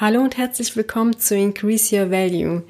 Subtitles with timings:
[0.00, 2.62] Hallo und herzlich willkommen zu Increase Your Value,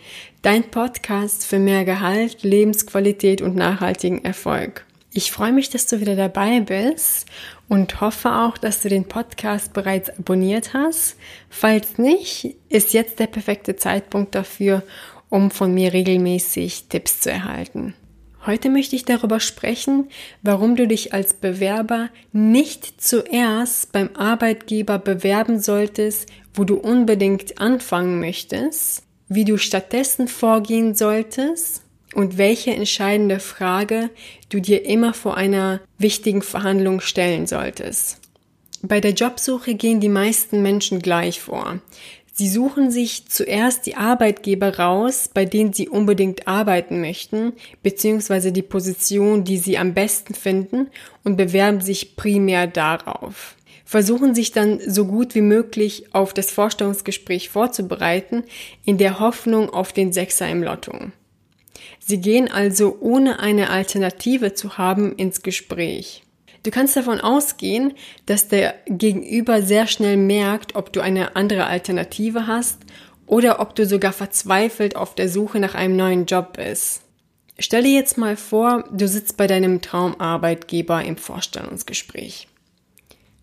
[0.42, 4.85] dein Podcast für mehr Gehalt, Lebensqualität und nachhaltigen Erfolg.
[5.12, 7.27] Ich freue mich, dass du wieder dabei bist
[7.69, 11.16] und hoffe auch, dass du den Podcast bereits abonniert hast.
[11.48, 14.82] Falls nicht, ist jetzt der perfekte Zeitpunkt dafür,
[15.28, 17.94] um von mir regelmäßig Tipps zu erhalten.
[18.46, 20.09] Heute möchte ich darüber sprechen,
[20.43, 28.18] warum du dich als Bewerber nicht zuerst beim Arbeitgeber bewerben solltest, wo du unbedingt anfangen
[28.18, 31.82] möchtest, wie du stattdessen vorgehen solltest
[32.15, 34.09] und welche entscheidende Frage
[34.49, 38.21] du dir immer vor einer wichtigen Verhandlung stellen solltest.
[38.83, 41.80] Bei der Jobsuche gehen die meisten Menschen gleich vor.
[42.41, 48.63] Sie suchen sich zuerst die Arbeitgeber raus, bei denen sie unbedingt arbeiten möchten, beziehungsweise die
[48.63, 50.89] Position, die sie am besten finden
[51.23, 53.57] und bewerben sich primär darauf.
[53.85, 58.45] Versuchen sich dann so gut wie möglich auf das Vorstellungsgespräch vorzubereiten,
[58.87, 60.95] in der Hoffnung auf den Sechser im Lotto.
[61.99, 66.22] Sie gehen also ohne eine Alternative zu haben ins Gespräch.
[66.62, 67.94] Du kannst davon ausgehen,
[68.27, 72.78] dass der Gegenüber sehr schnell merkt, ob du eine andere Alternative hast
[73.27, 77.02] oder ob du sogar verzweifelt auf der Suche nach einem neuen Job bist.
[77.58, 82.48] Stell dir jetzt mal vor, du sitzt bei deinem Traumarbeitgeber im Vorstellungsgespräch.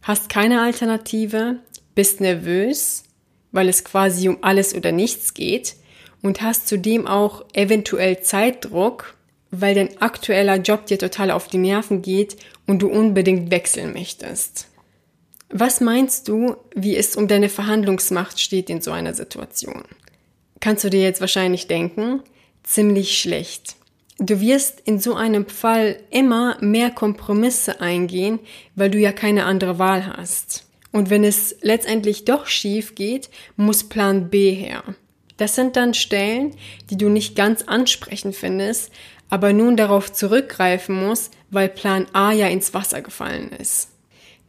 [0.02, 1.59] Hast keine Alternative,
[1.96, 3.04] bist nervös,
[3.52, 5.76] weil es quasi um alles oder nichts geht
[6.22, 9.17] und hast zudem auch eventuell Zeitdruck,
[9.52, 14.67] weil dein aktueller Job dir total auf die Nerven geht und du unbedingt wechseln möchtest.
[15.50, 19.84] Was meinst du, wie es um deine Verhandlungsmacht steht in so einer Situation?
[20.59, 22.22] Kannst du dir jetzt wahrscheinlich denken,
[22.64, 23.75] ziemlich schlecht.
[24.20, 28.40] Du wirst in so einem Fall immer mehr Kompromisse eingehen,
[28.75, 30.66] weil du ja keine andere Wahl hast.
[30.92, 34.84] Und wenn es letztendlich doch schief geht, muss Plan B her.
[35.38, 36.56] Das sind dann Stellen,
[36.90, 38.92] die du nicht ganz ansprechend findest,
[39.30, 43.90] aber nun darauf zurückgreifen muss, weil Plan A ja ins Wasser gefallen ist.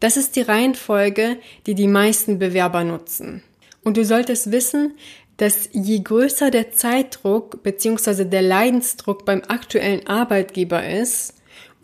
[0.00, 3.42] Das ist die Reihenfolge, die die meisten Bewerber nutzen.
[3.82, 4.94] Und du solltest wissen,
[5.38, 8.24] dass je größer der Zeitdruck bzw.
[8.24, 11.34] der Leidensdruck beim aktuellen Arbeitgeber ist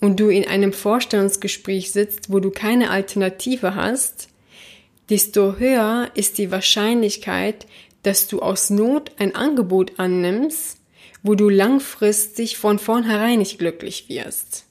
[0.00, 4.28] und du in einem Vorstellungsgespräch sitzt, wo du keine Alternative hast,
[5.08, 7.66] desto höher ist die Wahrscheinlichkeit,
[8.02, 10.78] dass du aus Not ein Angebot annimmst,
[11.24, 14.66] wo du langfristig von vornherein nicht glücklich wirst.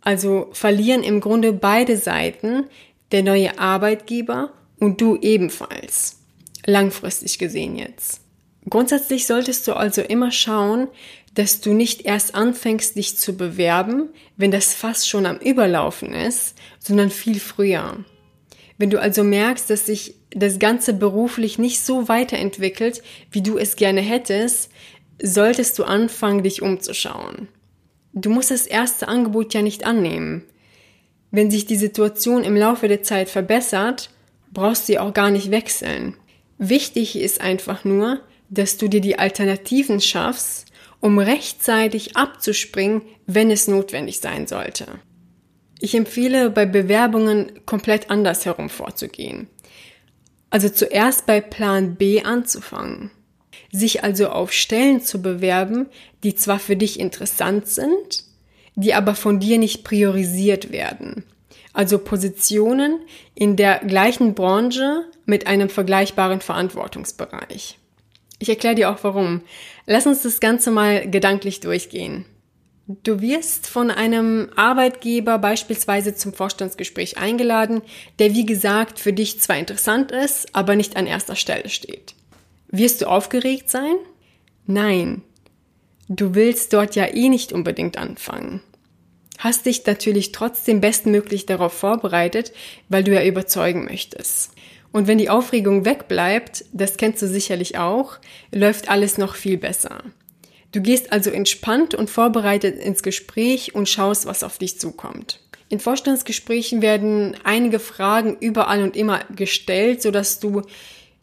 [0.00, 2.64] Also verlieren im Grunde beide Seiten,
[3.12, 6.20] der neue Arbeitgeber und du ebenfalls.
[6.64, 8.20] Langfristig gesehen jetzt.
[8.70, 10.88] Grundsätzlich solltest du also immer schauen,
[11.34, 16.54] dass du nicht erst anfängst, dich zu bewerben, wenn das Fass schon am Überlaufen ist,
[16.78, 18.04] sondern viel früher.
[18.78, 23.76] Wenn du also merkst, dass sich das Ganze beruflich nicht so weiterentwickelt, wie du es
[23.76, 24.70] gerne hättest,
[25.22, 27.48] solltest du anfangen, dich umzuschauen.
[28.12, 30.44] Du musst das erste Angebot ja nicht annehmen.
[31.30, 34.10] Wenn sich die Situation im Laufe der Zeit verbessert,
[34.52, 36.16] brauchst du ja auch gar nicht wechseln.
[36.58, 38.20] Wichtig ist einfach nur,
[38.50, 40.66] dass du dir die Alternativen schaffst,
[41.00, 44.86] um rechtzeitig abzuspringen, wenn es notwendig sein sollte.
[45.80, 49.48] Ich empfehle bei Bewerbungen komplett anders herum vorzugehen.
[50.50, 53.10] Also zuerst bei Plan B anzufangen
[53.72, 55.86] sich also auf Stellen zu bewerben,
[56.22, 58.24] die zwar für dich interessant sind,
[58.74, 61.24] die aber von dir nicht priorisiert werden.
[61.72, 63.00] Also Positionen
[63.34, 67.78] in der gleichen Branche mit einem vergleichbaren Verantwortungsbereich.
[68.38, 69.42] Ich erkläre dir auch warum.
[69.86, 72.24] Lass uns das Ganze mal gedanklich durchgehen.
[72.86, 77.80] Du wirst von einem Arbeitgeber beispielsweise zum Vorstandsgespräch eingeladen,
[78.18, 82.13] der wie gesagt für dich zwar interessant ist, aber nicht an erster Stelle steht.
[82.76, 83.94] Wirst du aufgeregt sein?
[84.66, 85.22] Nein.
[86.08, 88.62] Du willst dort ja eh nicht unbedingt anfangen.
[89.38, 92.52] Hast dich natürlich trotzdem bestmöglich darauf vorbereitet,
[92.88, 94.54] weil du ja überzeugen möchtest.
[94.90, 98.18] Und wenn die Aufregung wegbleibt, das kennst du sicherlich auch,
[98.50, 100.02] läuft alles noch viel besser.
[100.72, 105.38] Du gehst also entspannt und vorbereitet ins Gespräch und schaust, was auf dich zukommt.
[105.68, 110.62] In Vorstandsgesprächen werden einige Fragen überall und immer gestellt, sodass du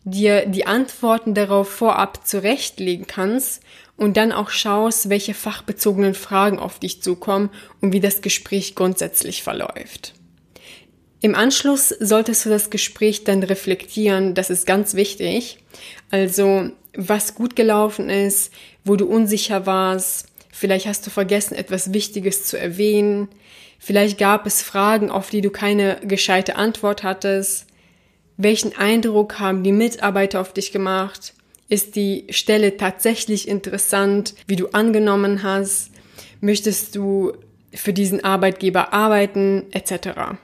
[0.04, 3.62] dir die Antworten darauf vorab zurechtlegen kannst
[3.98, 7.50] und dann auch schaust, welche fachbezogenen Fragen auf dich zukommen
[7.82, 10.14] und wie das Gespräch grundsätzlich verläuft.
[11.24, 15.60] Im Anschluss solltest du das Gespräch dann reflektieren, das ist ganz wichtig.
[16.10, 18.52] Also, was gut gelaufen ist,
[18.84, 23.28] wo du unsicher warst, vielleicht hast du vergessen, etwas Wichtiges zu erwähnen,
[23.78, 27.68] vielleicht gab es Fragen, auf die du keine gescheite Antwort hattest,
[28.44, 31.36] Welchen Eindruck haben die Mitarbeiter auf dich gemacht?
[31.70, 35.92] Ist die Stelle tatsächlich interessant, wie du angenommen hast?
[36.40, 37.34] Möchtest du
[37.72, 40.40] für diesen Arbeitgeber arbeiten, etc.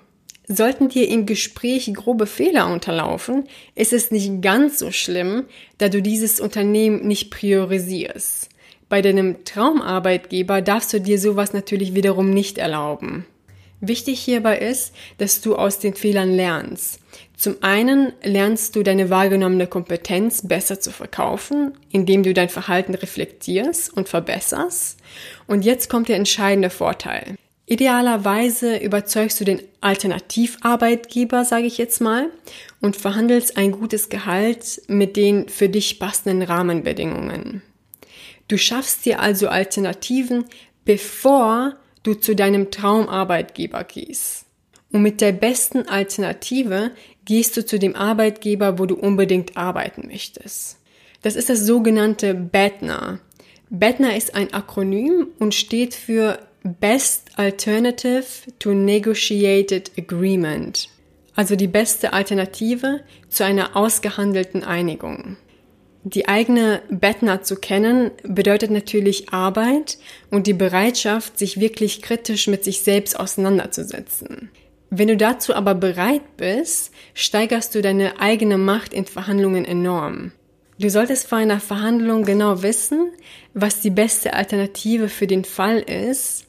[0.48, 5.46] Sollten dir im Gespräch grobe Fehler unterlaufen, ist es nicht ganz so schlimm,
[5.80, 8.50] da du dieses Unternehmen nicht priorisierst.
[8.90, 13.26] Bei deinem Traumarbeitgeber darfst du dir sowas natürlich wiederum nicht erlauben.
[13.80, 17.00] Wichtig hierbei ist, dass du aus den Fehlern lernst.
[17.36, 23.96] Zum einen lernst du deine wahrgenommene Kompetenz besser zu verkaufen, indem du dein Verhalten reflektierst
[23.96, 24.98] und verbesserst.
[25.46, 27.36] Und jetzt kommt der entscheidende Vorteil.
[27.68, 32.32] Idealerweise überzeugst du den Alternativarbeitgeber, sage ich jetzt mal,
[32.82, 37.62] und verhandelst ein gutes Gehalt mit den für dich passenden Rahmenbedingungen.
[38.48, 40.46] Du schaffst dir also Alternativen,
[40.86, 41.76] bevor
[42.08, 44.46] du zu deinem Traumarbeitgeber gehst.
[44.92, 46.92] Und mit der besten Alternative
[47.26, 50.78] gehst du zu dem Arbeitgeber, wo du unbedingt arbeiten möchtest.
[51.22, 53.20] Das ist das sogenannte BATNA.
[53.70, 58.24] BATNA ist ein Akronym und steht für Best Alternative
[58.60, 60.90] to Negotiated Agreement.
[61.36, 65.36] Also die beste Alternative zu einer ausgehandelten Einigung.
[66.10, 69.98] Die eigene Bettner zu kennen bedeutet natürlich Arbeit
[70.32, 74.50] und die Bereitschaft, sich wirklich kritisch mit sich selbst auseinanderzusetzen.
[74.90, 80.32] Wenn du dazu aber bereit bist, steigerst du deine eigene Macht in Verhandlungen enorm.
[80.80, 83.12] Du solltest vor einer Verhandlung genau wissen,
[83.54, 86.46] was die beste Alternative für den Fall ist,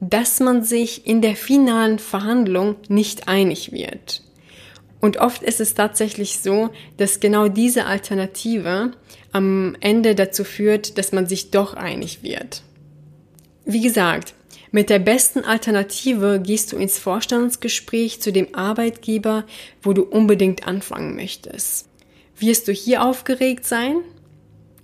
[0.00, 4.25] dass man sich in der finalen Verhandlung nicht einig wird.
[5.06, 8.90] Und oft ist es tatsächlich so, dass genau diese Alternative
[9.30, 12.64] am Ende dazu führt, dass man sich doch einig wird.
[13.64, 14.34] Wie gesagt,
[14.72, 19.44] mit der besten Alternative gehst du ins Vorstandsgespräch zu dem Arbeitgeber,
[19.80, 21.86] wo du unbedingt anfangen möchtest.
[22.36, 23.98] Wirst du hier aufgeregt sein?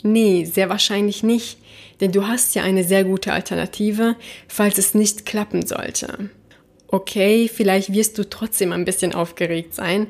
[0.05, 1.59] Nee, sehr wahrscheinlich nicht,
[2.01, 4.15] denn du hast ja eine sehr gute Alternative,
[4.47, 6.31] falls es nicht klappen sollte
[6.93, 10.07] okay, vielleicht wirst du trotzdem ein bisschen aufgeregt sein,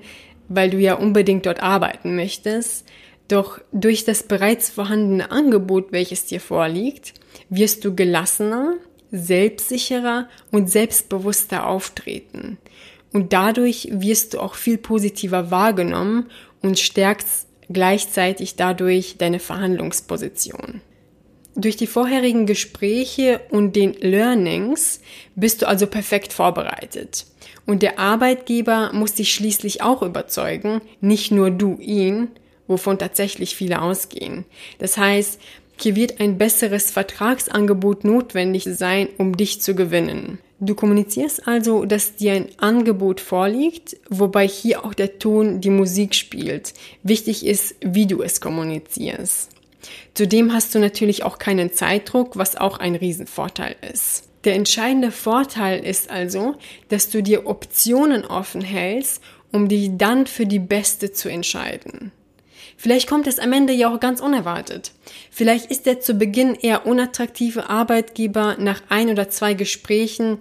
[0.49, 2.87] weil du ja unbedingt dort arbeiten möchtest.
[3.29, 7.15] Doch durch das bereits vorhandene Angebot, welches dir vorliegt,
[7.49, 8.75] wirst du gelassener,
[9.13, 12.59] selbstsicherer und selbstbewusster auftreten.
[13.13, 16.31] Und dadurch wirst du auch viel positiver wahrgenommen
[16.63, 20.81] und stärkst gleichzeitig dadurch deine Verhandlungsposition.
[21.55, 25.01] Durch die vorherigen Gespräche und den Learnings
[25.35, 27.27] bist du also perfekt vorbereitet.
[27.67, 32.29] Und der Arbeitgeber muss dich schließlich auch überzeugen, nicht nur du ihn,
[32.67, 34.45] wovon tatsächlich viele ausgehen.
[34.79, 35.39] Das heißt,
[35.79, 40.39] hier wird ein besseres Vertragsangebot notwendig sein, um dich zu gewinnen.
[40.61, 46.15] Du kommunizierst also, dass dir ein Angebot vorliegt, wobei hier auch der Ton die Musik
[46.15, 46.73] spielt.
[47.03, 49.51] Wichtig ist, wie du es kommunizierst.
[50.15, 54.25] Zudem hast du natürlich auch keinen Zeitdruck, was auch ein Riesenvorteil ist.
[54.45, 56.57] Der entscheidende Vorteil ist also,
[56.89, 62.13] dass du dir Optionen offen hältst, um dich dann für die beste zu entscheiden.
[62.77, 64.93] Vielleicht kommt es am Ende ja auch ganz unerwartet.
[65.31, 70.39] Vielleicht ist der zu Beginn eher unattraktive Arbeitgeber nach ein oder zwei Gesprächen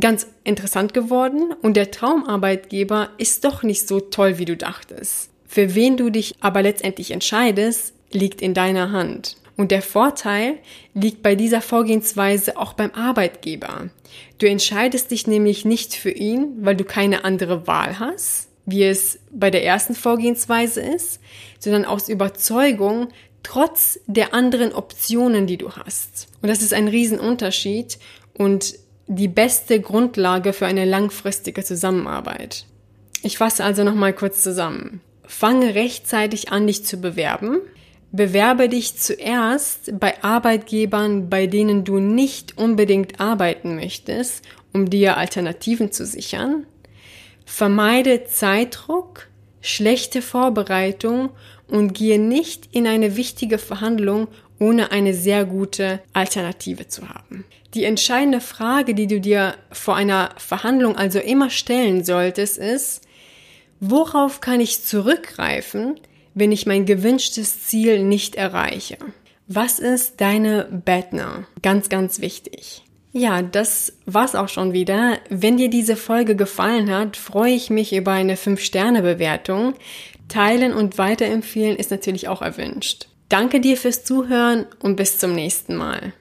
[0.00, 5.28] ganz interessant geworden und der Traumarbeitgeber ist doch nicht so toll, wie du dachtest.
[5.46, 9.36] Für wen du dich aber letztendlich entscheidest, liegt in deiner Hand.
[9.56, 10.58] Und der Vorteil
[10.94, 13.90] liegt bei dieser Vorgehensweise auch beim Arbeitgeber.
[14.38, 19.18] Du entscheidest dich nämlich nicht für ihn, weil du keine andere Wahl hast, wie es
[19.30, 21.20] bei der ersten Vorgehensweise ist,
[21.58, 23.08] sondern aus Überzeugung,
[23.42, 26.28] trotz der anderen Optionen, die du hast.
[26.40, 27.98] Und das ist ein Riesenunterschied
[28.34, 28.74] und
[29.06, 32.66] die beste Grundlage für eine langfristige Zusammenarbeit.
[33.22, 35.00] Ich fasse also nochmal kurz zusammen.
[35.24, 37.58] Fange rechtzeitig an, dich zu bewerben.
[38.14, 45.92] Bewerbe dich zuerst bei Arbeitgebern, bei denen du nicht unbedingt arbeiten möchtest, um dir Alternativen
[45.92, 46.66] zu sichern.
[47.46, 49.28] Vermeide Zeitdruck,
[49.62, 51.30] schlechte Vorbereitung
[51.68, 54.28] und gehe nicht in eine wichtige Verhandlung,
[54.58, 57.46] ohne eine sehr gute Alternative zu haben.
[57.72, 63.00] Die entscheidende Frage, die du dir vor einer Verhandlung also immer stellen solltest, ist,
[63.80, 65.98] worauf kann ich zurückgreifen,
[66.34, 68.98] wenn ich mein gewünschtes Ziel nicht erreiche?
[69.46, 71.46] Was ist deine Bettner?
[71.62, 72.82] Ganz, ganz wichtig.
[73.12, 75.18] Ja, das war's auch schon wieder.
[75.28, 79.74] Wenn dir diese Folge gefallen hat, freue ich mich über eine 5-Sterne-Bewertung.
[80.28, 83.08] Teilen und weiterempfehlen ist natürlich auch erwünscht.
[83.28, 86.14] Danke dir fürs Zuhören und bis zum nächsten Mal.